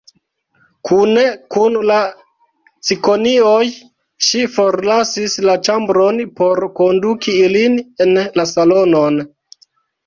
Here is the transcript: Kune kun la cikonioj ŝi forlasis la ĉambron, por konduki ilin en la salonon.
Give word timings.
Kune 0.89 1.25
kun 1.55 1.75
la 1.91 1.97
cikonioj 2.89 3.61
ŝi 4.31 4.43
forlasis 4.57 5.39
la 5.49 5.59
ĉambron, 5.69 6.25
por 6.43 6.67
konduki 6.83 7.39
ilin 7.47 7.81
en 8.09 8.23
la 8.41 8.51
salonon. 8.57 9.27